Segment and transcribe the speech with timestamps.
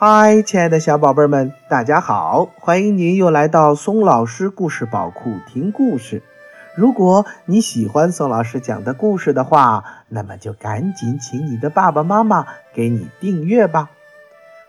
[0.00, 2.48] 嗨，亲爱的小宝贝们，大家好！
[2.54, 6.22] 欢迎您又来到松老师故事宝库听故事。
[6.76, 13.90] 如果你喜欢宋老师讲的故事的话，那么就赶紧请你的爸爸妈妈给你订阅吧。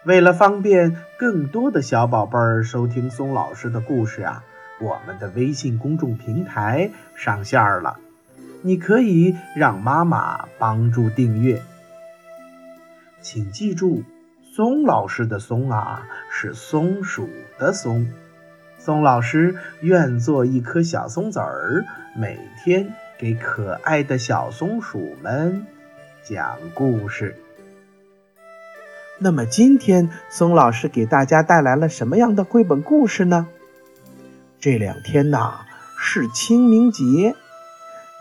[0.04, 4.43] 为了方便更多的小宝贝儿收听松老师的故事啊，
[4.82, 8.00] 我们的微信公众平台上线了，
[8.64, 11.61] 你可以让妈妈帮助订阅。
[13.21, 14.02] 请记住。
[14.59, 18.05] 松老师的“松”啊，是松鼠的“松”。
[18.77, 25.65] 松老师愿做一颗小松子儿，每天给可爱的小松鼠们
[26.23, 27.37] 讲故事。
[29.17, 33.47] 那么今天松老师给大家带来了什么样的绘本故事呢？
[34.59, 35.61] 这两天呐
[35.97, 37.33] 是清明节，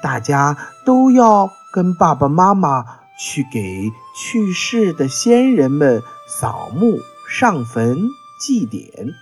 [0.05, 2.84] 大家都要跟爸爸妈妈
[3.18, 6.01] 去给去世的先人们。
[6.30, 9.15] 扫墓、上坟、祭典。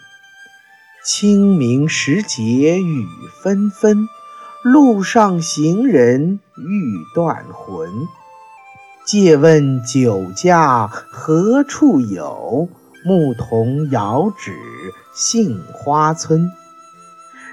[1.05, 3.07] 清明时节雨
[3.41, 4.09] 纷纷，
[4.65, 7.89] 路上行人欲断魂。
[9.07, 12.69] 借问酒家何处有？
[13.05, 14.53] 牧童遥指
[15.15, 16.51] 杏花村。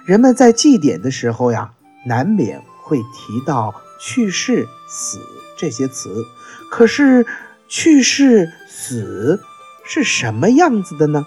[0.04, 1.72] 人们在祭典的时候呀，
[2.08, 5.20] 难免会提到去世、死
[5.56, 6.26] 这些词。
[6.72, 7.24] 可是，
[7.74, 8.52] 去世。
[8.68, 9.42] 死
[9.84, 11.26] 是什么样子的呢？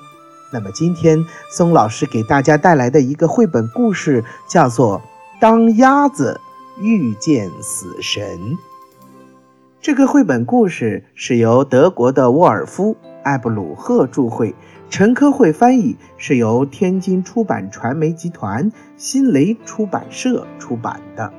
[0.52, 5.00] 那么今天松老师给大家带来的一个绘本故事叫做
[5.41, 6.41] 《当鸭子
[6.80, 8.39] 遇见死神》。
[9.80, 14.55] 这个绘本故事是由德国的沃尔夫·艾布鲁赫著绘，
[14.89, 21.33] 陈科慧翻译，是由天津出版传媒集团新雷出版社出版的。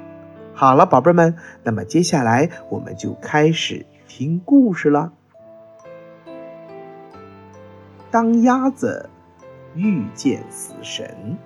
[0.53, 3.85] 好了，宝贝们，那么接下来我们就开始
[4.17, 5.13] 听故事了。
[8.09, 9.11] 当鸭子
[9.75, 11.37] 遇见死神，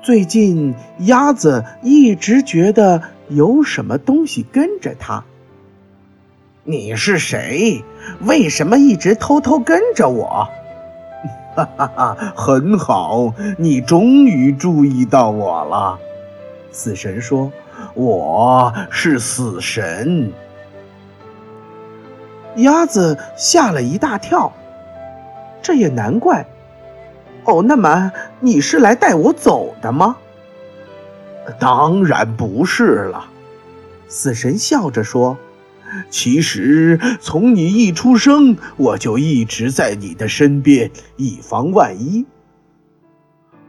[0.00, 5.22] 最近鸭子一直觉得有什么东西跟着它。
[6.62, 7.84] 你是谁？
[8.22, 10.48] 为什么一直偷偷跟着我？
[11.54, 15.98] 哈哈哈，很好，你终于注意到我了。
[16.72, 17.52] 死神说
[17.92, 20.32] ：“我是死神。”
[22.56, 24.52] 鸭子吓了一大跳。
[25.62, 26.46] 这也难怪，
[27.44, 30.16] 哦，那么你是来带我走的吗？
[31.58, 33.26] 当然不是了，
[34.08, 35.38] 死神笑着说
[36.10, 42.26] ：“其实从你一出生，我就一直在你的身边，以防万一。”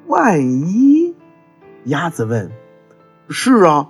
[0.08, 1.14] 万一？
[1.86, 2.52] 鸭子问
[3.30, 3.90] ：“是啊，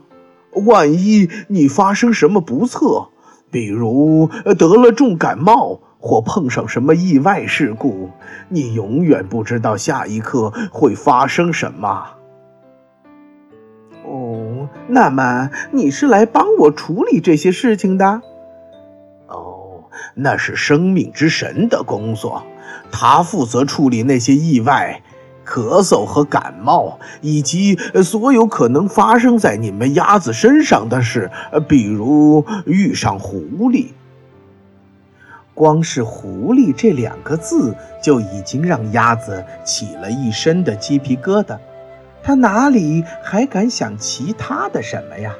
[0.51, 3.09] 万一你发生什么不测，
[3.55, 4.29] 比如
[4.59, 8.11] 得了重感冒。”或碰上什么意外事故，
[8.49, 12.09] 你永远不知道下一刻会发生什么。
[14.05, 18.21] 哦，那么你是来帮我处理这些事情的？
[19.29, 22.43] 哦，那是生命之神的工作，
[22.91, 25.01] 他负责处理那些意外、
[25.45, 31.29] 咳嗽和感冒，以及所有可能发生在你们鸭子身上的事，
[31.67, 33.89] 比如遇上狐狸。
[35.53, 41.57] 光是“狐狸”这两个字就已经让鸭子起了一身的鸡皮疙瘩，
[42.22, 45.34] 他哪里还敢想其他的什么呀？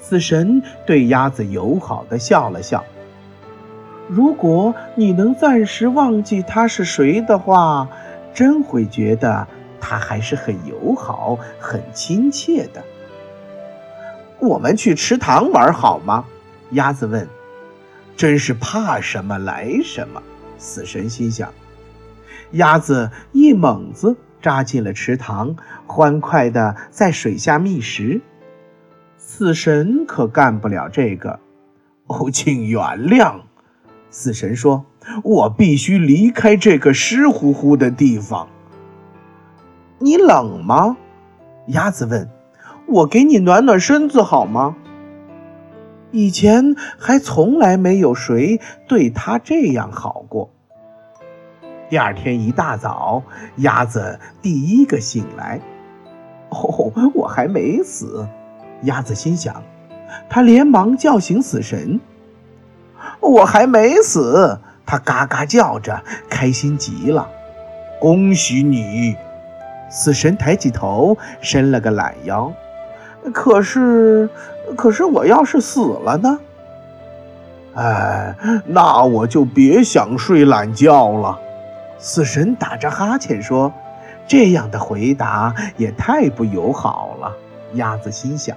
[0.00, 2.84] 死神对鸭子友好的笑了笑
[4.06, 7.88] ：“如果你能暂时忘记他是谁的话，
[8.34, 9.46] 真会觉得
[9.80, 12.84] 他还是很友好、很亲切的。”
[14.40, 16.24] 我们去池塘玩好吗？
[16.72, 17.26] 鸭子问。
[18.16, 20.22] 真是怕什么来什么，
[20.56, 21.52] 死神心想。
[22.52, 25.56] 鸭子一猛子扎进了池塘，
[25.86, 28.20] 欢快地在水下觅食。
[29.16, 31.40] 死神可干不了这个。
[32.06, 33.40] 哦，请原谅，
[34.14, 34.84] 死神说
[35.24, 38.46] ：“我必须离开这个湿乎乎的地方。”
[39.98, 40.96] 你冷吗？
[41.66, 42.30] 鸭子问。
[42.86, 44.76] 我给你暖暖身子好吗？
[46.12, 50.48] 以前还从来没有谁对他这样好过。
[51.88, 53.24] 第二天一大早，
[53.56, 55.60] 鸭子第一个醒来。
[56.50, 58.28] 哦，我还没死，
[58.82, 59.60] 鸭子心想。
[60.30, 61.98] 他连忙叫醒死神。
[63.24, 67.28] 我还没死，他嘎嘎叫着，开心极了。
[68.00, 69.16] 恭喜你！
[69.90, 72.52] 死神抬起头，伸了个懒腰。
[73.32, 74.28] 可是。
[74.78, 76.38] 可是我要是死了呢？
[77.74, 78.34] 哎，
[78.64, 81.38] 那我就别想睡懒觉了。
[81.98, 83.70] 死神打着哈欠说
[84.26, 87.30] ：“这样的回答也太不友好了。”
[87.74, 88.56] 鸭子心想。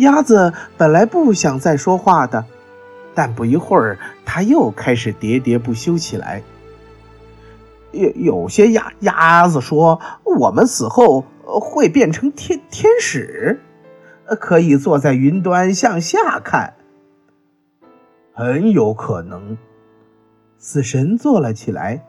[0.00, 2.44] 鸭子本来不想再说话的，
[3.14, 6.42] 但不一会儿，它又开始喋喋不休起来。
[7.92, 13.60] 有有些鸭鸭子说，我们死后会变成天天使，
[14.40, 16.74] 可以坐在云端向下看。
[18.32, 19.58] 很有可能，
[20.56, 22.02] 死神坐了起来。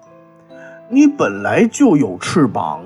[0.90, 2.86] 你本来就有翅膀，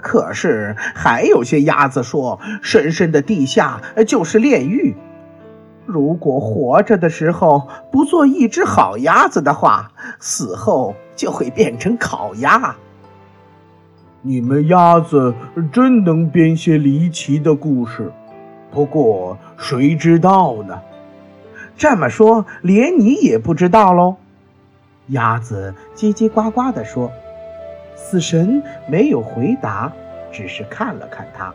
[0.00, 4.96] 可是还有些鸭子说，深深的地下就是炼狱。
[5.86, 12.76] 如果活着的时候不做一只好鸭子的话，死后就会变成烤鸭。
[14.22, 15.34] 你们鸭子
[15.72, 18.12] 真能编些离奇的故事，
[18.70, 20.80] 不过谁知道呢？
[21.76, 24.16] 这么说，连你也不知道喽？
[25.08, 27.10] 鸭子叽叽呱呱地说。
[28.02, 29.92] 死神没有回答，
[30.32, 31.52] 只是看了看他。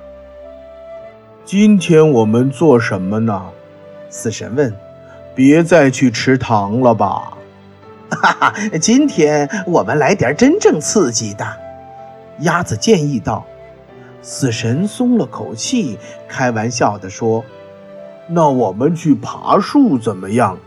[1.43, 3.45] 今天我们做什么呢？
[4.09, 4.73] 死神问。
[5.33, 7.37] 别再去池塘了吧？
[8.09, 11.45] 哈哈，今天我们来点真正刺激的。
[12.39, 13.45] 鸭子建议道。
[14.21, 17.43] 死神松了口气，开玩笑地说。
[18.27, 20.57] 那我们去爬树怎么样？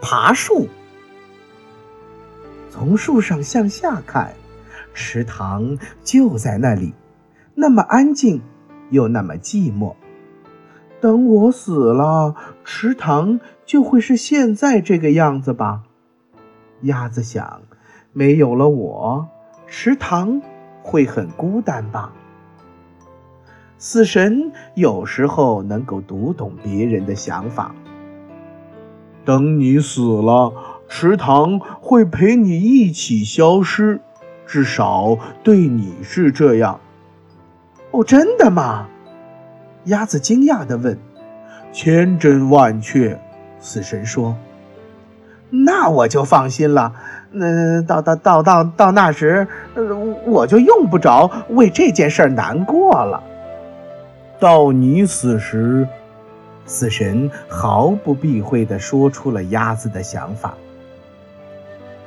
[0.00, 0.66] 爬树，
[2.72, 4.34] 从树上向下看，
[4.94, 6.94] 池塘就在那里，
[7.54, 8.40] 那么安静，
[8.90, 9.94] 又那么寂寞。
[11.00, 15.82] 等我死了，池塘就会是现在这个样子吧？
[16.82, 17.62] 鸭子想，
[18.12, 19.28] 没有了我，
[19.66, 20.40] 池塘
[20.82, 22.12] 会很孤单吧？
[23.76, 27.74] 死神有时候能够读懂别人的想法。
[29.24, 30.52] 等你死了，
[30.88, 34.00] 池塘会陪你一起消失，
[34.46, 36.80] 至少对你是这样。
[37.90, 38.86] 哦，真的吗？
[39.84, 40.98] 鸭子惊讶地问。
[41.72, 43.20] 千真万确，
[43.58, 44.36] 死神说。
[45.50, 46.92] 那我就放心了。
[47.30, 49.46] 那到到到到到那时，
[50.24, 53.22] 我就用不着为这件事难过了。
[54.38, 55.86] 到你死时，
[56.64, 60.54] 死神毫不避讳地说出了鸭子的想法。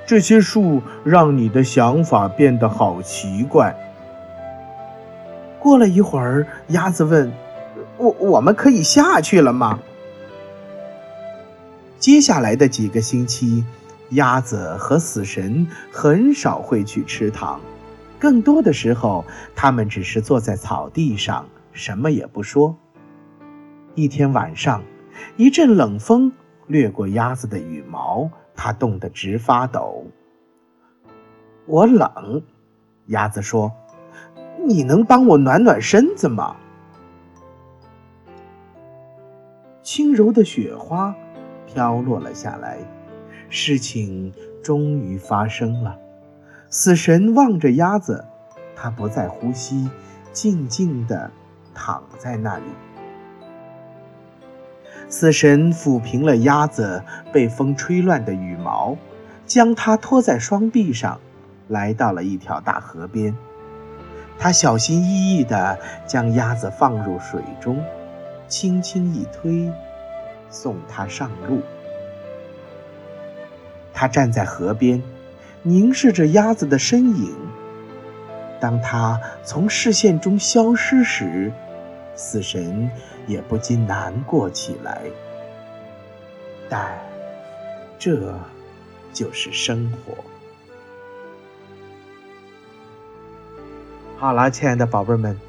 [0.07, 3.75] 这些树让你的想法变得好奇怪。
[5.59, 7.30] 过了一会儿，鸭子问
[8.00, 9.81] ：“我我们可以下去了吗？”
[12.00, 13.65] 接下来的几个星期，
[14.12, 17.59] 鸭子和死神很少会去池塘，
[18.18, 21.45] 更多的时候，他们只是坐在草地上。
[21.74, 22.75] 什么也不说。
[23.94, 24.81] 一天晚上，
[25.36, 26.31] 一阵冷风
[26.65, 30.06] 掠过鸭子的羽毛，他冻得直发抖。
[31.65, 32.44] 我冷，
[33.06, 33.71] 鸭子说
[34.68, 36.57] ：“你能帮我暖暖身子吗？”
[39.81, 41.15] 轻柔的雪花
[41.65, 42.80] 飘落了下来，
[43.48, 45.98] 事情终于发生了。
[46.69, 48.25] 死神望着鸭子，
[48.75, 49.89] 它不再呼吸，
[50.33, 51.31] 静静的。
[51.80, 52.63] 躺在那里，
[55.09, 58.97] 死神抚平了鸭子被风吹乱的羽毛，
[59.45, 61.19] 将它托在双臂上，
[61.68, 63.35] 来到了一条大河边。
[64.40, 67.83] 他小心翼翼地将鸭子放入水中，
[68.47, 69.71] 轻轻一推，
[70.49, 71.61] 送它上路。
[73.94, 75.02] 他站在河边，
[75.64, 77.33] 凝视着鸭子的身影。
[78.59, 81.52] 当它从视线中消失时，
[82.18, 82.90] 死神
[83.28, 85.04] 也不禁难过起来，
[86.68, 87.00] 但
[87.97, 88.33] 这
[89.14, 90.16] 就是生活。
[94.18, 95.40] 好了，亲爱的宝贝们，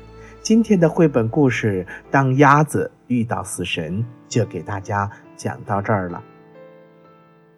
[0.43, 6.23] 今天的绘本故事《当鸭子遇到死神》就给大家讲到这儿了。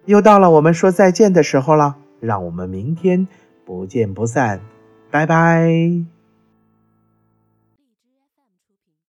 [0.05, 3.27] 又到了我们说再见的时候了，让我们明天
[3.65, 4.61] 不见不散，
[5.11, 6.20] 拜拜。